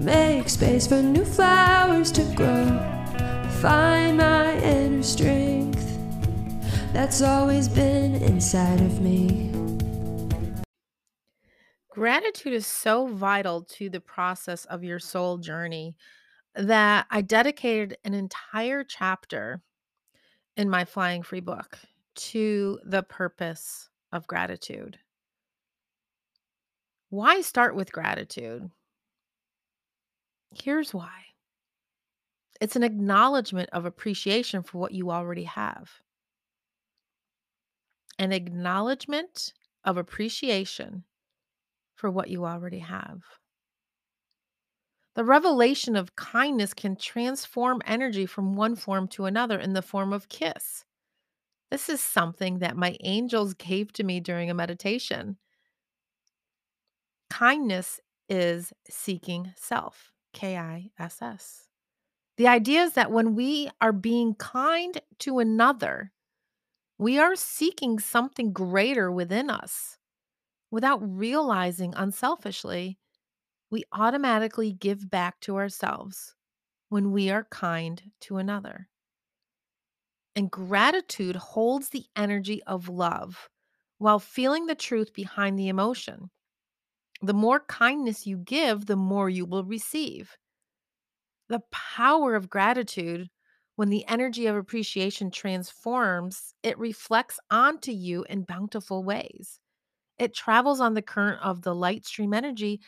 Make 0.00 0.48
space 0.48 0.86
for 0.86 1.02
new 1.02 1.26
flowers 1.26 2.10
to 2.12 2.24
grow. 2.34 2.64
Find 3.60 4.16
my 4.16 4.58
inner 4.60 5.02
strength 5.02 5.86
that's 6.94 7.20
always 7.20 7.68
been 7.68 8.14
inside 8.14 8.80
of 8.80 9.02
me. 9.02 9.52
Gratitude 11.90 12.54
is 12.54 12.66
so 12.66 13.08
vital 13.08 13.62
to 13.64 13.90
the 13.90 14.00
process 14.00 14.64
of 14.64 14.82
your 14.82 14.98
soul 14.98 15.36
journey 15.36 15.96
that 16.54 17.06
I 17.10 17.20
dedicated 17.20 17.98
an 18.02 18.14
entire 18.14 18.84
chapter 18.84 19.60
in 20.56 20.70
my 20.70 20.86
Flying 20.86 21.22
Free 21.22 21.40
book 21.40 21.78
to 22.14 22.80
the 22.84 23.02
purpose 23.02 23.90
of 24.12 24.26
gratitude. 24.26 24.98
Why 27.10 27.42
start 27.42 27.74
with 27.74 27.92
gratitude? 27.92 28.70
Here's 30.52 30.92
why 30.92 31.10
it's 32.60 32.76
an 32.76 32.82
acknowledgement 32.82 33.70
of 33.72 33.86
appreciation 33.86 34.62
for 34.62 34.78
what 34.78 34.92
you 34.92 35.10
already 35.10 35.44
have. 35.44 35.90
An 38.18 38.32
acknowledgement 38.32 39.54
of 39.84 39.96
appreciation 39.96 41.04
for 41.94 42.10
what 42.10 42.28
you 42.28 42.44
already 42.44 42.80
have. 42.80 43.22
The 45.14 45.24
revelation 45.24 45.96
of 45.96 46.16
kindness 46.16 46.74
can 46.74 46.96
transform 46.96 47.82
energy 47.86 48.26
from 48.26 48.54
one 48.54 48.76
form 48.76 49.08
to 49.08 49.24
another 49.24 49.58
in 49.58 49.72
the 49.72 49.82
form 49.82 50.12
of 50.12 50.28
kiss. 50.28 50.84
This 51.70 51.88
is 51.88 52.00
something 52.00 52.58
that 52.58 52.76
my 52.76 52.96
angels 53.00 53.54
gave 53.54 53.92
to 53.94 54.04
me 54.04 54.20
during 54.20 54.50
a 54.50 54.54
meditation. 54.54 55.38
Kindness 57.30 58.00
is 58.28 58.72
seeking 58.88 59.52
self, 59.56 60.12
K 60.32 60.56
I 60.56 60.90
S 60.98 61.22
S. 61.22 61.68
The 62.36 62.48
idea 62.48 62.82
is 62.82 62.94
that 62.94 63.12
when 63.12 63.34
we 63.34 63.70
are 63.80 63.92
being 63.92 64.34
kind 64.34 65.00
to 65.20 65.38
another, 65.40 66.12
we 66.98 67.18
are 67.18 67.36
seeking 67.36 67.98
something 67.98 68.52
greater 68.52 69.10
within 69.12 69.50
us 69.50 69.98
without 70.70 70.98
realizing 70.98 71.94
unselfishly, 71.96 72.98
we 73.70 73.84
automatically 73.92 74.72
give 74.72 75.10
back 75.10 75.40
to 75.40 75.56
ourselves 75.56 76.34
when 76.88 77.12
we 77.12 77.30
are 77.30 77.44
kind 77.44 78.12
to 78.20 78.38
another. 78.38 78.88
And 80.34 80.50
gratitude 80.50 81.36
holds 81.36 81.90
the 81.90 82.06
energy 82.16 82.62
of 82.64 82.88
love 82.88 83.48
while 83.98 84.18
feeling 84.18 84.66
the 84.66 84.74
truth 84.74 85.12
behind 85.12 85.56
the 85.58 85.68
emotion. 85.68 86.30
The 87.22 87.34
more 87.34 87.60
kindness 87.60 88.26
you 88.26 88.38
give, 88.38 88.86
the 88.86 88.96
more 88.96 89.28
you 89.28 89.44
will 89.44 89.64
receive. 89.64 90.36
The 91.48 91.60
power 91.70 92.34
of 92.34 92.48
gratitude, 92.48 93.28
when 93.76 93.90
the 93.90 94.06
energy 94.08 94.46
of 94.46 94.56
appreciation 94.56 95.30
transforms, 95.30 96.54
it 96.62 96.78
reflects 96.78 97.38
onto 97.50 97.92
you 97.92 98.24
in 98.28 98.44
bountiful 98.44 99.04
ways. 99.04 99.58
It 100.18 100.34
travels 100.34 100.80
on 100.80 100.94
the 100.94 101.02
current 101.02 101.40
of 101.42 101.62
the 101.62 101.74
light 101.74 102.06
stream 102.06 102.34
energy 102.34 102.80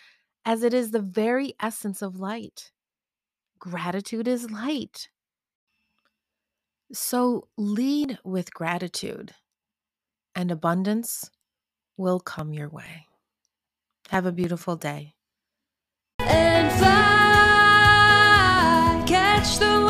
as 0.44 0.62
it 0.62 0.74
is 0.74 0.90
the 0.90 1.00
very 1.00 1.54
essence 1.60 2.02
of 2.02 2.20
light. 2.20 2.72
Gratitude 3.58 4.28
is 4.28 4.50
light. 4.50 5.08
So 6.92 7.48
lead 7.56 8.18
with 8.24 8.52
gratitude, 8.52 9.32
and 10.34 10.50
abundance 10.50 11.30
will 11.96 12.20
come 12.20 12.52
your 12.52 12.68
way. 12.68 13.06
Have 14.12 14.26
a 14.26 14.32
beautiful 14.32 14.76
day. 14.76 15.14
And 16.18 16.70
fly, 16.78 16.92
catch 19.06 19.58
the 19.58 19.81